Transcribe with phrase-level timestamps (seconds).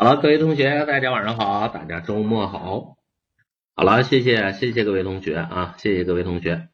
[0.00, 2.96] 好了，各位同学，大家晚上好，大家周末好。
[3.76, 6.68] 好了，谢谢谢谢各位同学啊，谢谢各位同学。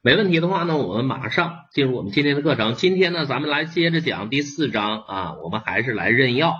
[0.00, 2.74] 没问题的话呢，我们马上进入我们今天的课程。
[2.74, 6.56] 今天呢，咱们来接着讲第四章啊，我们还是来认药。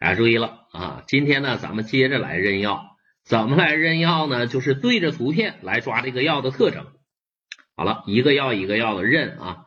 [0.00, 2.82] 大家注意了啊，今天呢，咱们接着来认药。
[3.24, 4.48] 怎么来认药呢？
[4.48, 6.86] 就是对着图片来抓这个药的特征。
[7.76, 9.66] 好了，一个药一个药的认啊。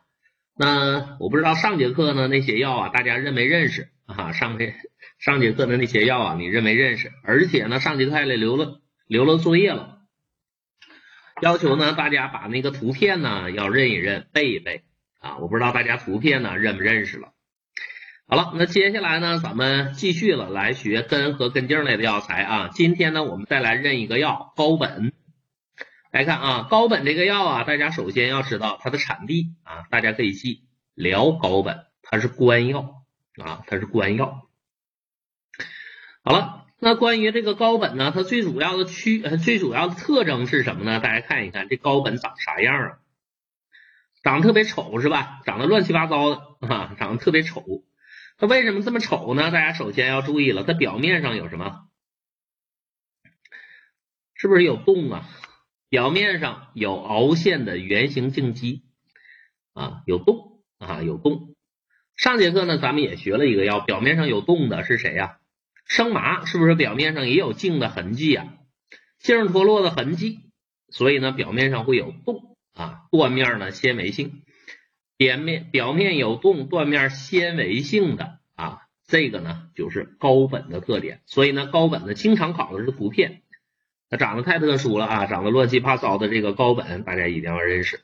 [0.54, 4.32] 那我不知道上节课呢那些药啊，大家认没认识啊？
[4.32, 4.74] 上节
[5.22, 7.12] 上节课的那些药啊，你认没认识？
[7.22, 10.00] 而且呢，上节课还留了留了作业了。
[11.40, 14.82] 要求呢，大家把那个图片呢要认一认，背一背
[15.20, 15.38] 啊！
[15.38, 17.28] 我不知道大家图片呢认不认识了。
[18.26, 22.70] 好了，那接下来呢，咱们继续了，来学根和根茎类的药材啊。
[22.72, 25.12] 今天呢，我们再来认一个药高本。
[26.10, 30.64] 来看啊，高本这个药啊，大家首先要知道它的产地啊，大家可以记
[30.96, 33.04] 辽高本，它是官药
[33.40, 34.48] 啊，它是官药。
[36.22, 36.66] 好了。
[36.84, 40.98] 那关于这个高本呢，它最主要的区呃最主要的特征是什么呢？
[40.98, 42.98] 大家看一看这高本长啥样啊？
[44.24, 45.42] 长得特别丑是吧？
[45.44, 47.64] 长得乱七八糟的啊，长得特别丑。
[48.36, 49.52] 它为什么这么丑呢？
[49.52, 51.82] 大家首先要注意了，它表面上有什么？
[54.34, 55.28] 是不是有洞啊？
[55.88, 58.82] 表面上有凹陷的圆形茎基
[59.72, 61.54] 啊，有洞啊，有洞。
[62.16, 65.38] 上节课呢，咱们也学了一个药，表面上有洞的是谁呀？
[65.92, 68.54] 生麻是不是表面上也有茎的痕迹啊？
[69.18, 70.50] 茎脱落的痕迹，
[70.88, 74.42] 所以呢表面上会有洞啊，断面呢纤维性，
[75.18, 81.20] 表面表面有洞，断面纤维性的啊，这个呢就是高本的特点。
[81.26, 83.42] 所以呢高本呢经常考的是图片，
[84.08, 88.00] 它长得太特殊了啊，长得乱七八糟的这个高本大家一定要认识。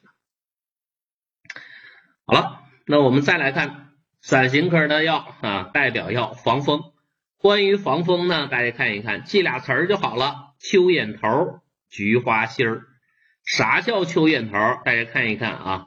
[2.27, 6.93] 好了，那我们再来看伞形科的药啊，代表药防风。
[7.41, 10.55] 关于防风呢，大家看一看，记俩词儿就好了。
[10.61, 12.83] 蚯蚓头、菊花心儿。
[13.45, 14.83] 啥叫蚯蚓头？
[14.85, 15.87] 大家看一看啊。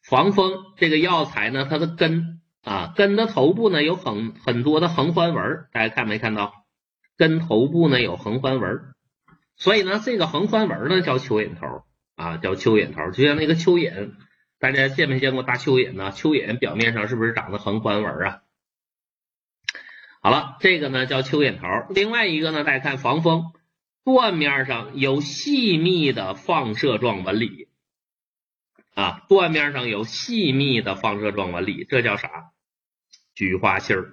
[0.00, 6.52] 防风这个药材呢，它的根啊，根的头部呢有很很多的横环纹，大家看没看到？
[7.16, 8.94] 根头部呢有横环纹，
[9.56, 11.82] 所以呢，这个横环纹呢叫蚯蚓头
[12.14, 13.10] 啊，叫蚯蚓头。
[13.10, 14.12] 就像那个蚯蚓，
[14.60, 16.12] 大家见没见过大蚯蚓呢？
[16.12, 18.42] 蚯蚓表面上是不是长的横环纹啊？
[20.24, 21.92] 好了，这个呢叫蚯蚓头。
[21.92, 23.52] 另外一个呢，大家看防风，
[24.04, 27.68] 断面上有细密的放射状纹理
[28.94, 32.52] 啊，断面上有细密的放射状纹理，这叫啥？
[33.34, 34.12] 菊花心儿。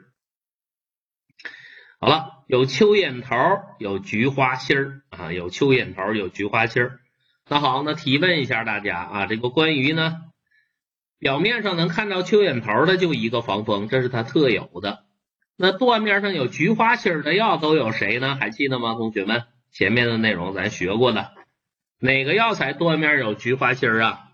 [2.01, 3.37] 好了，有蚯蚓头，
[3.79, 6.99] 有菊花心儿啊，有蚯蚓头，有菊花心儿。
[7.47, 10.17] 那好，那提问一下大家啊，这个关于呢，
[11.19, 15.05] 表面上能看到蚯蚓头的就一个防风，这是它特有的。
[15.61, 18.35] 那断面上有菊花心的药都有谁呢？
[18.35, 19.45] 还记得吗，同学们？
[19.69, 21.35] 前面的内容咱学过的，
[21.99, 24.31] 哪个药材断面有菊花心啊？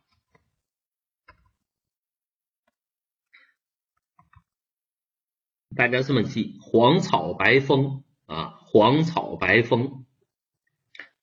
[5.75, 10.05] 大家这么记：黄草白风啊，黄草白风，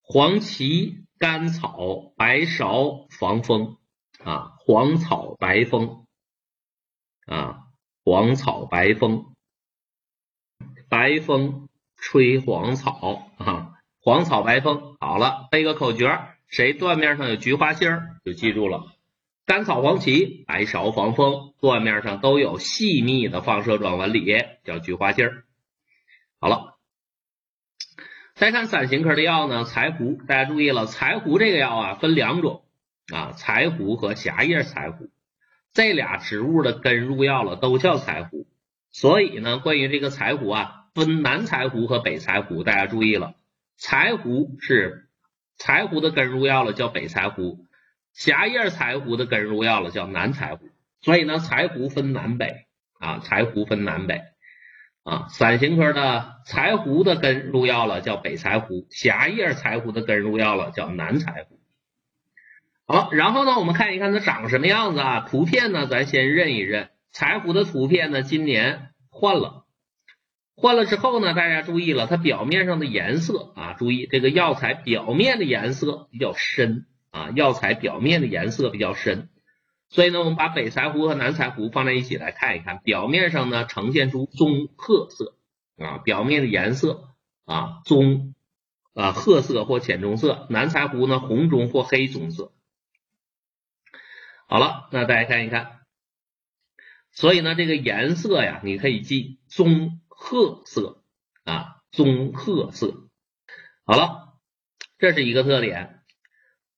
[0.02, 3.78] 黄芪、甘草、白芍防风
[4.22, 6.06] 啊，黄草白风
[7.24, 7.64] 啊，
[8.04, 9.33] 黄草白风。
[10.94, 14.94] 白风吹黄草啊，黄草白风。
[15.00, 18.84] 好了，背个口诀，谁断面上有菊花心儿，就记住了。
[19.44, 24.24] 甘草、黄芪、白芍黄风，断面上都有细密的放射状纹理，
[24.62, 25.42] 叫菊花心儿。
[26.38, 26.78] 好了，
[28.36, 30.12] 再看伞形科的药呢，柴胡。
[30.28, 32.62] 大家注意了，柴胡这个药啊，分两种
[33.12, 35.10] 啊，柴胡和狭叶柴胡，
[35.72, 38.46] 这俩植物的根入药了，都叫柴胡。
[38.92, 40.82] 所以呢，关于这个柴胡啊。
[40.94, 43.34] 分南柴胡和北柴胡，大家注意了，
[43.76, 45.08] 柴胡是
[45.58, 47.66] 柴胡的根入药了，叫北柴胡；
[48.12, 50.68] 狭叶柴胡的根入药了，叫南柴胡。
[51.02, 52.66] 所以呢，柴胡分南北
[53.00, 54.22] 啊，柴胡分南北
[55.02, 55.26] 啊。
[55.30, 61.58] 伞形科的柴胡的根入药了，叫北柴胡；狭叶柴胡的根入药了，叫南柴胡。
[62.86, 65.26] 好，然后呢，我们看一看它长什么样子啊？
[65.28, 69.63] 图片呢，咱先认一认，柴胡的图片呢，今年换了。
[70.56, 79.30] 换了之后呢，大家注意了，它表面上的颜色啊，注意这个药材表面的颜色比较深啊，药材表面的颜色比较深，
[79.90, 85.36] 所以呢，我们把北柴胡和南柴胡放在一起来看一看，表面上呢呈现出棕褐色
[85.76, 87.08] 啊，表面的颜色
[87.44, 88.34] 啊棕
[88.94, 92.52] 啊褐色或浅棕色，南柴胡呢红棕或黑棕色。
[94.46, 95.80] 好了，那大家看一看，
[97.10, 100.00] 所以呢这个颜色呀，你可以记棕。
[100.24, 101.02] 褐色
[101.44, 103.10] 啊，棕褐色。
[103.84, 104.38] 好了，
[104.96, 106.00] 这是一个特点。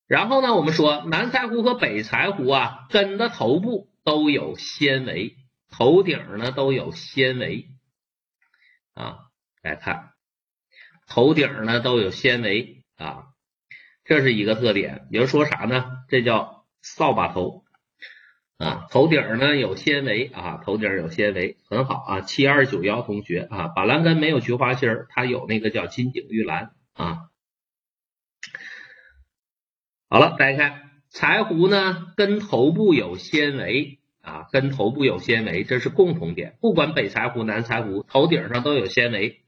[0.08, 5.36] 然后呢，我们说南柴胡和北柴胡啊，根的头部都有纤维，
[5.70, 7.68] 头顶呢都有纤维
[8.94, 9.18] 啊。
[9.62, 10.10] 来看，
[11.06, 13.26] 头顶呢都有纤维啊，
[14.02, 15.06] 这是一个特点。
[15.12, 15.86] 也就说啥呢？
[16.08, 17.64] 这叫扫把头
[18.58, 18.86] 啊。
[18.90, 22.20] 头顶呢有纤维啊，头顶有纤维，很好啊。
[22.20, 27.28] 七二九幺同学啊，板蓝根没有菊花心儿，它有那个叫金顶玉兰啊。
[30.08, 36.56] 好了，大家看柴胡呢，根头部有纤维啊，根头部有纤维，这是共同点。
[36.60, 39.40] 不管北柴胡、南柴胡，头顶上都有纤维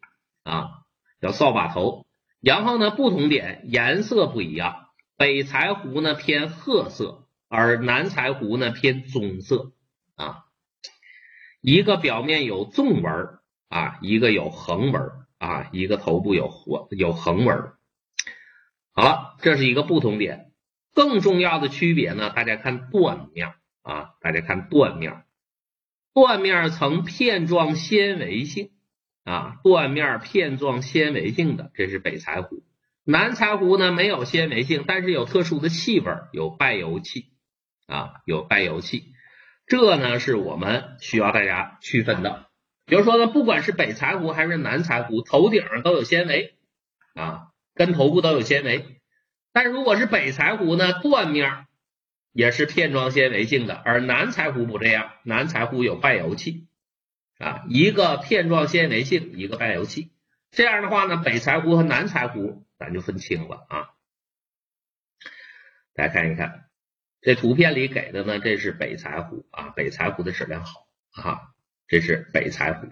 [0.43, 0.83] 啊，
[1.21, 2.07] 叫扫把头。
[2.41, 9.73] 然后呢，不同点颜色不一样，北柴胡呢偏褐色，而南柴胡呢偏棕色
[10.15, 10.45] 啊。
[11.61, 17.73] 一个表面有纵纹啊，一个有横纹啊，一个头部有活有横纹。
[18.93, 20.53] 好了，这是一个不同点。
[20.95, 25.25] 更重要的区别呢，大家看断面啊，大家看断面，
[26.13, 28.71] 断面呈片状纤维性
[29.25, 32.65] 啊，断面片状纤维性的，这是北柴胡。
[33.05, 37.31] 南柴胡呢没有纤维性，但是有特殊的气味，有败油气
[37.89, 39.13] 啊，有败油气。
[39.67, 42.47] 这呢是我们需要大家区分的。
[42.87, 46.57] 比如说呢，不管是北柴胡还是南柴胡，头顶上都有纤维
[47.15, 49.01] 啊，跟头部都有纤维。
[49.53, 51.67] 但如果是北柴胡呢，断面
[52.33, 56.69] 也是片状纤维性的，而南柴胡不这样，南柴胡有败油气
[57.39, 60.13] 啊，一个片状纤维性，一个败油气。
[60.51, 63.91] 这样的话呢，北柴胡和南柴胡咱就分清了啊。
[65.93, 66.68] 大家看一看，
[67.21, 71.41] 这图片里给的呢，这是北柴胡啊，北柴胡的质量好啊，
[71.89, 72.87] 这是北柴胡。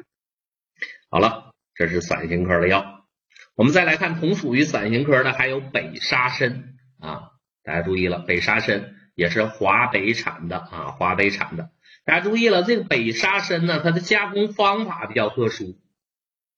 [1.09, 3.07] 好了，这是伞形科的药。
[3.55, 7.31] 我们再来看，同属于伞形科的还有北沙参啊，
[7.63, 11.71] 大家注意了，北沙参也是华北产的啊，华北产的。
[12.05, 15.81] 大家注意了，这个北沙参呢，它的加工方法比较特殊，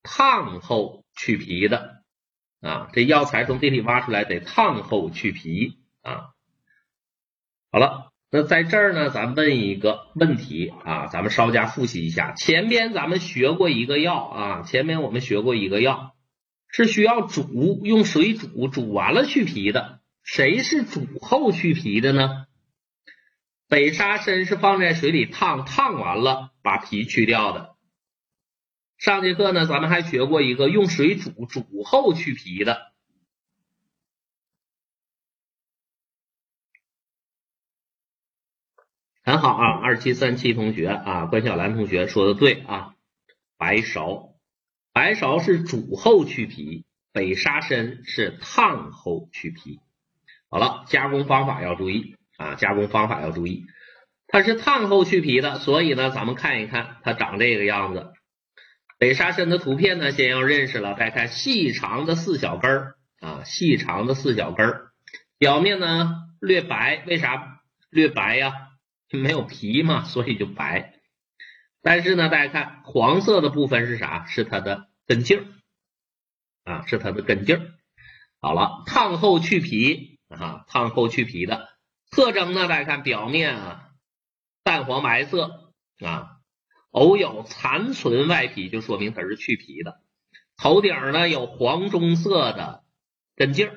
[0.02, 2.02] 烫后去皮的
[2.62, 6.30] 啊，这药材从地里挖出来得烫后去皮啊。
[7.70, 16.14] 好了，那在这儿呢，咱问一个问题啊，咱们稍加复习一下，前边咱们学过一个药啊，前边我们学过一个药。
[16.70, 20.00] 是需要煮，用水煮，煮完了去皮的。
[20.22, 22.46] 谁是煮后去皮的呢？
[23.68, 27.74] 北沙参是放在水里烫，烫完了把皮去掉的。
[28.98, 32.92] 上节课呢，咱们还学过一个用水煮，煮后去皮的。
[39.28, 42.94] 很好啊，二七三七同学啊，关小兰同学说的对啊，
[43.58, 44.30] 白芍。
[44.94, 49.80] 白芍是煮后去皮，北沙参是烫后去皮。
[50.48, 53.66] 好了，加工方法要注意啊，加工方法要注意。
[54.28, 58.12] 它是烫后去皮的，所以呢，咱们看一看它长这个样子。
[58.98, 60.94] 北沙参的图片呢，先要认识了。
[60.94, 64.86] 再看细长的四小根儿啊，细长的四小根儿，
[65.36, 67.60] 表面呢略白，为啥
[67.90, 68.54] 略白呀？
[69.10, 70.94] 没有皮嘛，所以就白。
[71.80, 74.26] 但是呢，大家看黄色的部分是啥？
[74.26, 75.54] 是它的根茎
[76.64, 77.72] 啊，是它的根茎
[78.40, 81.68] 好了，烫后去皮啊，烫后去皮的
[82.10, 83.90] 特征呢，大家看表面啊，
[84.64, 86.38] 淡黄白色啊，
[86.90, 90.02] 偶有残存外皮，就说明它是去皮的。
[90.56, 92.84] 头顶呢有黄棕色的
[93.36, 93.70] 根茎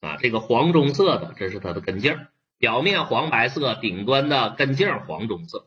[0.00, 2.18] 啊，这个黄棕色的这是它的根茎
[2.64, 5.66] 表面黄白色，顶端的根茎黄棕色。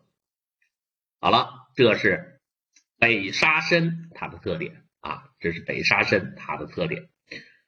[1.20, 1.68] 好了。
[1.76, 2.40] 这是
[2.98, 7.04] 北沙参它的特点啊，这是北沙参它的特点。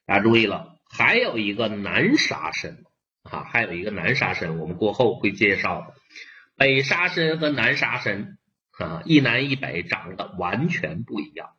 [0.07, 2.77] 大家注意了，还有一个南沙参
[3.21, 5.93] 啊，还有一个南沙参，我们过后会介绍的。
[6.57, 8.39] 北沙参和南沙参
[8.79, 11.49] 啊，一南一北长得完全不一样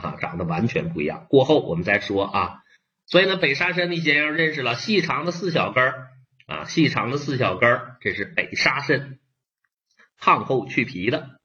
[0.00, 1.26] 啊，长得完全不一样。
[1.28, 2.58] 过后我们再说啊。
[3.06, 6.10] 所以呢，北沙参你先要认识了，细长的四小根儿
[6.46, 9.18] 啊，细长的四小根儿，这是北沙参，
[10.16, 11.36] 烫后去皮的。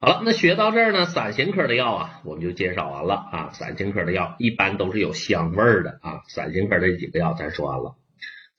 [0.00, 3.50] 好了，那学到这儿呢，散形科的药啊，我们就介绍完了啊。
[3.52, 6.22] 散形科的药一般都是有香味儿的啊。
[6.28, 7.98] 散形科这几个药咱说完了，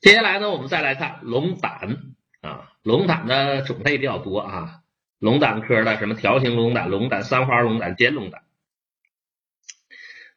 [0.01, 1.97] 接下来呢，我们再来看龙胆
[2.41, 2.67] 啊。
[2.83, 4.81] 龙胆的种类比较多啊，
[5.17, 8.43] 龙胆科的什么条形龙胆、龙胆、三花龙胆、尖龙胆。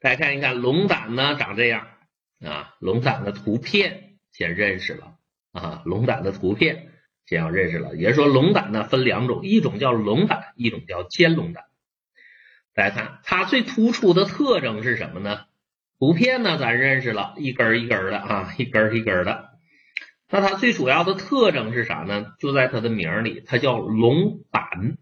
[0.01, 1.89] 大家看一看，龙胆呢长这样
[2.45, 5.17] 啊，龙胆的图片先认识了
[5.53, 6.89] 啊，龙胆的图片
[7.27, 7.97] 先要认识了。
[7.97, 11.65] 也就是说，龙胆呢分两种，一种叫龙胆，一种叫尖龙胆。
[12.75, 15.45] 大家看它最突出的特征是什么呢？
[15.99, 19.51] 图片呢咱认识了，一根一根的啊，一根一根的。
[20.29, 22.35] 那它最主要的特征是啥呢？
[22.41, 24.99] 就在它的名里，它叫龙胆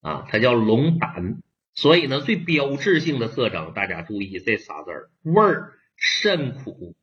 [0.00, 1.42] 啊，它叫龙胆。
[1.74, 5.72] 所以呢，最标志性的特征，大家注意这仨字儿，味儿
[6.02, 6.96] 甚苦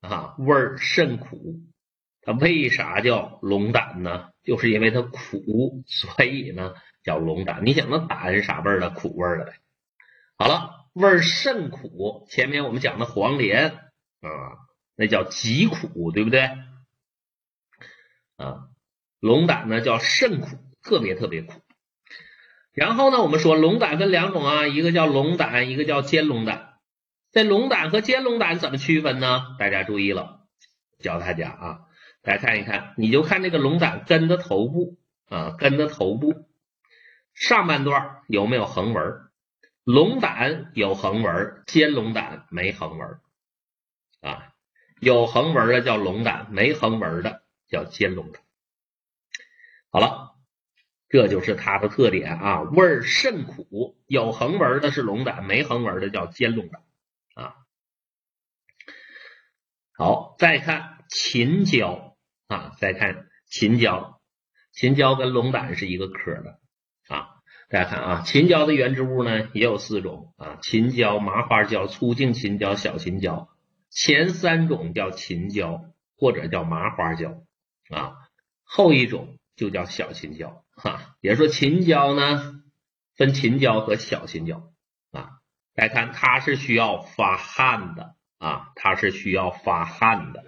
[0.00, 1.60] 啊，味儿甚苦。
[2.22, 4.30] 它为啥叫龙胆呢？
[4.42, 6.72] 就是因为它苦，所以呢
[7.02, 7.66] 叫龙胆。
[7.66, 8.90] 你想那胆是啥味儿的？
[8.90, 9.54] 苦味儿的呗。
[10.38, 12.26] 好了，味儿甚苦。
[12.30, 14.30] 前面我们讲的黄连啊，
[14.96, 16.42] 那叫极苦，对不对？
[18.36, 18.68] 啊，
[19.20, 21.60] 龙胆呢叫甚苦，特别特别苦。
[22.72, 26.71] 然后呢，我们说龙胆分两种啊，一个叫龙胆，一个叫尖龙胆。
[27.32, 29.56] 这龙胆和尖龙胆怎么区分呢？
[29.58, 30.46] 大家注意了，
[30.98, 31.80] 教大家啊，
[32.22, 34.98] 大家看一看，你就看这个龙胆根的头部
[35.28, 36.48] 啊，根的头部
[37.34, 39.02] 上半段有没有横纹？
[39.84, 43.20] 龙胆有横纹，尖龙胆没横纹
[44.20, 44.52] 啊。
[45.00, 48.42] 有横纹的叫龙胆，没横纹的叫尖龙胆。
[49.90, 50.30] 好了。
[51.08, 56.82] 这就是它的特点啊，味儿甚苦，有横纹的是龙胆，没横纹的叫尖龙胆
[57.34, 57.56] 啊。
[59.94, 62.16] 好，再看秦椒
[62.48, 64.20] 啊，再看秦椒，
[64.72, 66.58] 秦椒跟龙胆是一个科的
[67.08, 67.28] 啊。
[67.68, 73.48] 大家看啊，秦椒的原植物呢也有四种啊，秦椒、麻花椒、粗茎秦椒、小秦椒，
[73.90, 75.84] 前三种叫秦椒
[76.16, 77.44] 或者叫麻花椒
[77.90, 78.14] 啊，
[78.62, 80.64] 后一种就叫小秦椒。
[80.74, 82.62] 哈，也说秦椒呢，
[83.14, 84.72] 分秦椒和小秦椒
[85.10, 85.30] 啊。
[85.74, 90.44] 大家看，它是需要发汗的啊，它是需要发汗的。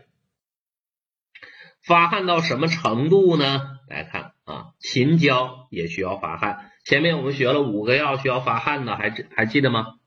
[1.80, 3.60] 发汗到什么程度呢？
[3.88, 6.72] 大家看啊，秦椒也需要发汗。
[6.84, 10.00] 前面我们学了五个药需要发汗的，还还记得吗？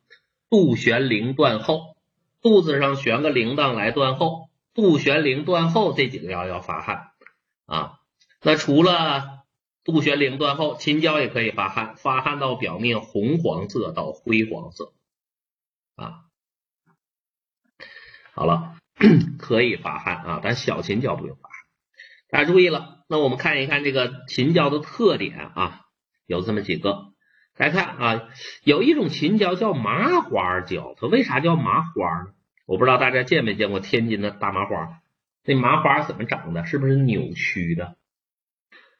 [0.49, 1.95] 杜玄苓断后，
[2.41, 7.11] 肚子上悬个铃铛来断后，杜玄苓断后这几个药要发汗
[7.67, 7.99] 啊。
[8.41, 9.45] 那除了
[9.85, 14.91] 杜玄苓断后，秦椒也可以发汗，发汗到表面红黄色到灰黄色
[15.95, 16.26] 啊。
[18.37, 18.75] 好了，
[19.39, 21.49] 可以发汗啊，但小秦椒不用发。
[22.29, 25.81] 大家注意了，那我们看一看这个秦椒的特点啊，
[26.27, 27.13] 有这么几个。
[27.55, 28.29] 大家看啊，
[28.63, 32.33] 有一种秦椒叫麻花椒，它为啥叫麻花呢？
[32.67, 34.99] 我不知道大家见没见过天津的大麻花，
[35.43, 36.63] 那麻花怎么长的？
[36.67, 37.97] 是不是扭曲的？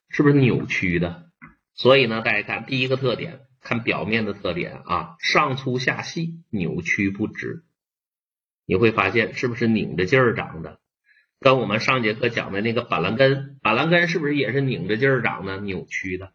[0.08, 1.30] 是不是扭曲的？
[1.74, 7.62] 所以呢，大家看第一个特点，看表面的特点啊，上粗下细，扭曲不直。
[8.68, 10.78] 你会发现是不是拧着劲儿长的？
[11.40, 16.32] 跟我们上节课讲的那个板蓝根，板蓝根是不是也是拧着劲儿长的、扭曲的？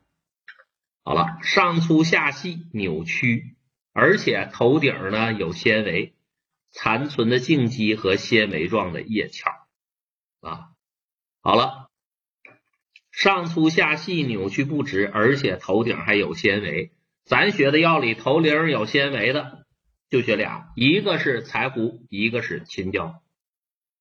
[1.04, 3.56] 好了，上粗下细，扭曲，
[3.94, 6.16] 而且头顶呢有纤维，
[6.72, 9.52] 残存的茎基和纤维状的叶鞘
[10.42, 10.70] 啊。
[11.40, 11.92] 好了。
[13.12, 16.94] 上粗下细，扭曲不直，而且头顶还有纤维。
[17.25, 19.62] 咱学的药里头顶有纤维的
[20.10, 23.22] 就学俩，一个是柴胡，一个是秦椒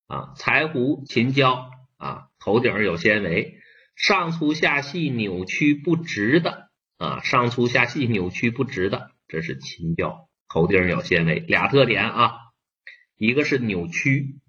[0.06, 0.34] 啊。
[0.36, 3.58] 柴胡、秦椒啊，头顶有纤维，
[3.96, 12.32] 上粗下细，扭曲不直的啊，上粗下细，扭曲不直的，这是秦椒，头顶有纤维，俩特点啊，
[13.16, 14.40] 一个是扭曲，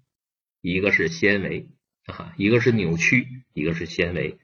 [0.60, 1.70] 一个是纤维
[2.06, 4.38] 啊，一个是扭曲，一个是纤维。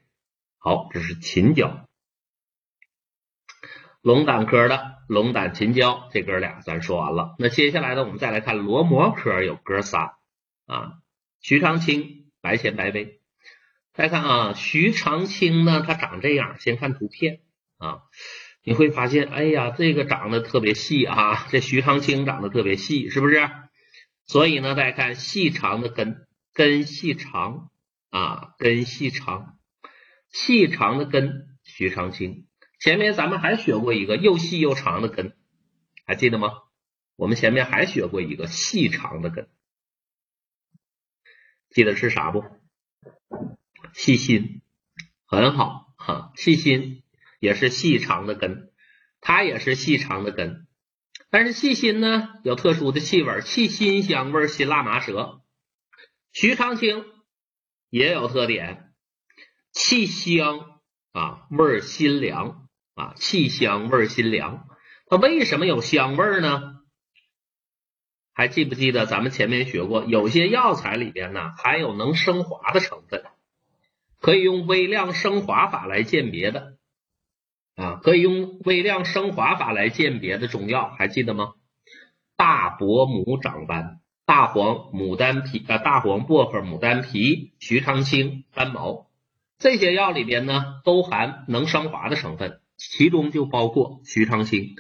[0.56, 1.88] 好，这是秦椒，
[4.02, 7.34] 龙胆科的龙胆秦椒，这哥俩咱说完了。
[7.38, 10.16] 那接下来呢，我们再来看罗摩科有哥仨
[10.66, 10.94] 啊，
[11.42, 13.20] 徐长青、白前白薇。
[13.92, 17.40] 再看啊，徐长青呢，它长这样，先看图片
[17.76, 18.02] 啊，
[18.64, 23.50] 你会发现，哎呀，这个长得特别细啊，这徐长青长得特别细，是不是？
[24.24, 27.70] 所以呢，大家看细长的根，根细长
[28.08, 29.58] 啊，根细长。
[30.30, 32.46] 细长的根，徐长青。
[32.80, 35.36] 前面咱们还学过一个又细又长的根，
[36.06, 36.48] 还记得吗？
[37.14, 39.50] 我们前面还学过一个细长的根，
[41.68, 42.42] 记得是啥不？
[43.92, 44.62] 细心，
[45.26, 46.32] 很好哈。
[46.36, 47.02] 细心
[47.38, 48.72] 也是细长的根，
[49.20, 50.66] 它也是细长的根。
[51.28, 55.42] 但是细心呢，有特殊的气味，气辛香味，辛辣麻舌。
[56.32, 57.04] 徐长卿
[57.90, 58.94] 也有特点。
[59.70, 60.80] 气香
[61.12, 62.69] 啊，味儿辛凉
[63.00, 64.68] 啊，气香味儿辛凉。
[65.06, 66.74] 它为什么有香味儿呢？
[68.34, 73.24] 还记不记得咱们前面学过，有些药材里边呢含有能升华的成分。
[74.20, 76.74] 可以用微量升华法来鉴别的
[77.74, 81.54] 啊，可以用微量升华法来鉴别的中药，还记得吗？
[82.36, 89.06] 大伯母长斑、大黄、牡丹皮啊、大黄、薄荷、牡丹皮、徐长青、丹毛
[89.58, 94.74] 这些药里边呢，都含能升华的成分，其中就包括徐长卿。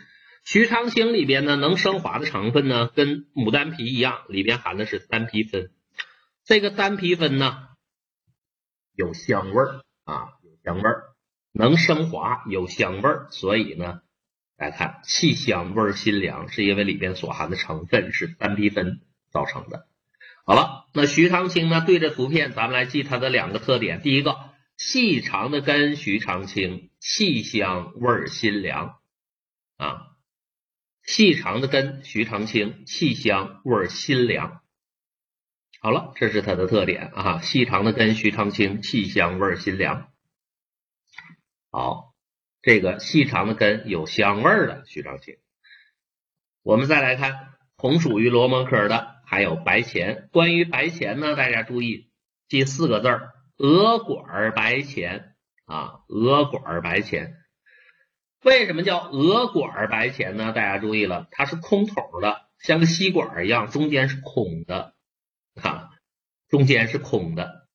[0.44, 5.70] 徐长卿里边呢，能升华的成分呢，跟牡丹皮一样，里边含的是丹皮酚。
[6.44, 7.68] 这个丹皮酚呢，
[8.96, 11.02] 有香味儿啊，有香味儿，
[11.52, 14.00] 能升华，有香味儿，所以呢，
[14.56, 19.86] 来看气香味辛凉，是因为里边所含的成分是丹皮酚造成的。
[20.46, 24.00] 好了，那徐长卿呢，对着图片，咱们来记它的两个特点。
[24.00, 24.36] 第一个，
[24.78, 29.00] 细长的根，徐长卿，气香味辛凉
[29.78, 30.06] 啊。
[31.02, 34.60] 细长的根，徐长卿，气香味辛凉。
[35.80, 37.40] 好了，这是它的特点啊。
[37.40, 40.12] 细长的根，徐长卿，气香味辛凉。
[41.72, 42.14] 好，
[42.62, 45.38] 这个细长的根有香味儿的徐长卿。
[46.62, 50.28] 我们再来看同属于罗蒙科的，还有白钱。
[50.32, 52.10] 关于白钱呢，大家注意
[52.46, 55.29] 记四个字儿：鹅管白钱
[55.70, 57.36] 啊，鹅管白钱。
[58.42, 60.52] 为什么叫鹅管白钱呢？
[60.52, 64.96] 大家注意了，它是空头的，像个吸管一样，中间是空的，
[65.62, 65.90] 啊，
[66.48, 67.68] 中间是空的。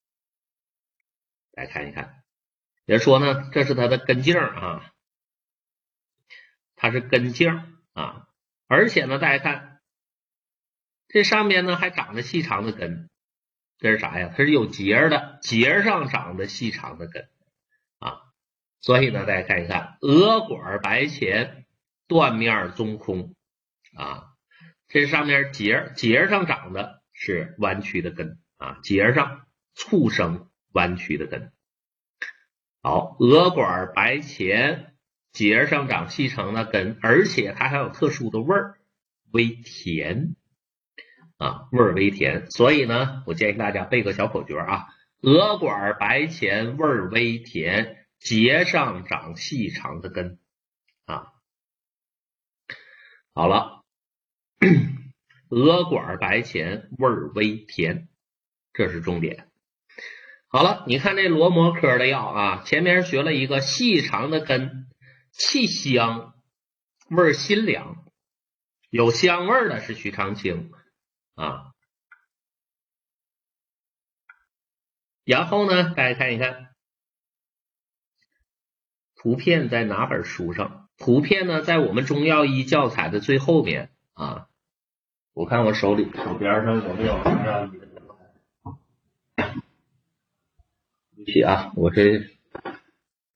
[1.52, 2.24] 来看一看，
[2.86, 4.92] 也说呢，这是它的根茎啊，
[6.76, 7.50] 它是根茎
[7.94, 8.28] 啊，
[8.68, 9.80] 而且呢，大家看
[11.08, 13.10] 这上面呢还长着细长的根，
[13.78, 14.34] 这是啥呀？
[14.36, 17.30] 它是有节的，节上长的细长的根。
[18.86, 21.66] 所以呢，大家看一看，鹅管白钱，
[22.08, 23.34] 断面中空
[23.96, 24.26] 啊，
[24.88, 31.52] 这上面节节上长的是弯曲的根啊，节上促生弯曲的根。
[32.84, 34.94] 好，鹅管白钱，
[35.32, 38.76] 节上长细长的根，而且它还有特殊的味儿，
[39.32, 40.36] 微甜
[41.40, 42.52] 啊，味儿微甜。
[42.52, 44.86] 所以呢，我建议大家背个小口诀啊，
[45.22, 48.05] 鹅管白钱，味儿微甜。
[48.20, 50.40] 节上长细长的根
[51.06, 51.34] 啊，
[53.34, 53.86] 好了，
[55.50, 58.10] 鹅管白钱味儿微甜，
[58.74, 59.52] 这是重点。
[60.48, 64.90] 好了，你看这罗摩科的药啊，前面学了一个细长的根，
[65.32, 66.34] 气香，
[67.10, 68.06] 味儿辛凉，
[68.90, 70.72] 有香味的是徐长卿
[71.36, 71.74] 啊。
[75.26, 76.75] 然后呢，大家看一看。
[79.26, 80.88] 图片在哪本书上？
[81.00, 84.46] 图片呢，在我们中药医教材的最后面啊。
[85.34, 88.02] 我看我手里手边上有没有中药医的教
[89.34, 89.56] 材？
[91.16, 92.36] 对不起啊，我是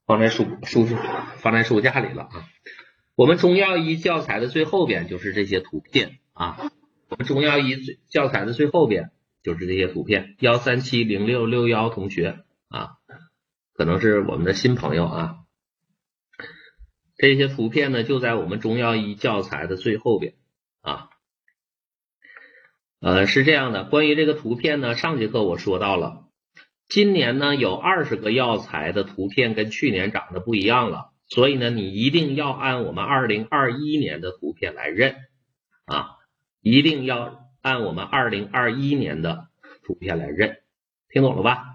[0.05, 0.85] 放在书书
[1.37, 2.45] 放在书架里了啊。
[3.15, 6.71] 我们中药医教材的最后边就是这些图片啊。
[7.09, 9.09] 我们中药医教材的最后边
[9.41, 10.35] 就是这些图片。
[10.39, 12.97] 幺三七零六六幺同学啊，
[13.73, 15.35] 可能是我们的新朋友啊。
[17.19, 20.35] 这些图片呢，就在我们中药医教材的最后边
[20.79, 21.09] 啊。
[23.01, 26.29] 呃，是这样的，关于这个图片呢，上节课我说到了，
[26.87, 35.17] 今年呢有二十个药材的图片跟去年长得不一样了，所以呢，你一定要按我们二零二一年的图片来认
[35.83, 36.11] 啊，
[36.61, 39.49] 一定要按我们二零二一年的
[39.83, 40.59] 图片来认，
[41.09, 41.65] 听懂了吧？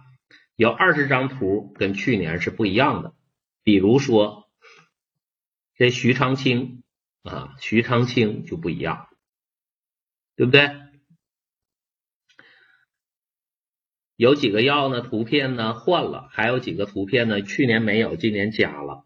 [0.57, 3.12] 有二十张图跟去年是不一样的，
[3.62, 4.43] 比如说。
[5.76, 6.82] 这徐长卿
[7.22, 9.08] 啊，徐长卿就不一样，
[10.37, 10.70] 对不对？
[14.16, 15.00] 有几个药呢？
[15.00, 17.42] 图片呢换了，还有几个图片呢？
[17.42, 19.04] 去年没有，今年加了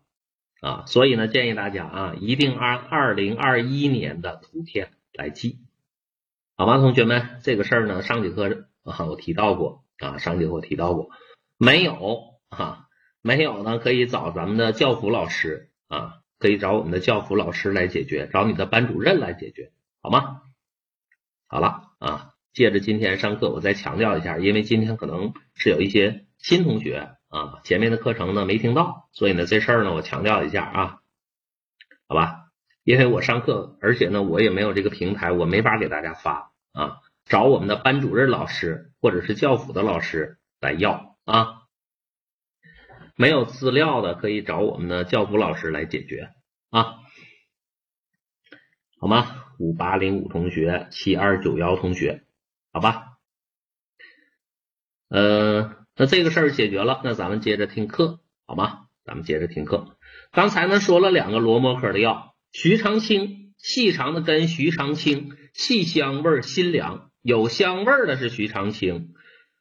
[0.61, 0.85] 啊。
[0.85, 5.61] 所以呢，建议大家啊，一定按二零二一年的图片来记，
[6.57, 6.77] 好吗？
[6.77, 11.09] 同学们，这个事儿呢，上节课啊我提到过啊，上节课我提到过，
[11.57, 12.89] 没有啊，
[13.23, 16.21] 没有呢，可以找咱们的教辅老师啊。
[16.39, 20.43] 可以找我们的教辅老师来解决，找你的班主任来解决，好吗？
[21.49, 31.01] 好了啊，借着今天上课，我再强调一下，因为今天可能是有一些新同学啊，前面的课程呢没听到，所以呢这事儿呢我强调一下啊，
[32.07, 32.51] 好吧？
[32.85, 41.63] 因为我上课，而且呢我也没有这个平台，我没法给大家发啊，找我们的班主任老师或者是教辅的老师来要啊。
[43.19, 46.31] 没有资料的可以找我们的教辅老师来解决
[46.71, 46.99] 啊，
[49.01, 49.45] 好吗？
[49.59, 52.23] 五八零五同学，七二九幺同学，
[52.73, 53.19] 好吧？
[55.09, 58.87] 呃，那这个事儿解决了，那咱们接着听课，好吗？
[59.05, 59.97] 咱们接着听课。
[60.31, 69.13] 刚才呢说了两个罗摩科的药，徐长卿，细长的根，徐长青，细香味儿辛凉，有香味儿的是徐长卿。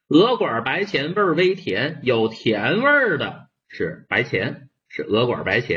[0.06, 5.76] 鹅管白钱味儿微甜，有甜味儿的是白钱，是额管白钱。